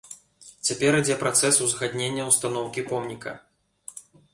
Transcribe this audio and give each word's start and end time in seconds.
Цяпер 0.69 0.97
ідзе 1.01 1.19
працэс 1.23 1.61
узгаднення 1.67 2.27
устаноўкі 2.33 2.89
помніка. 2.93 3.41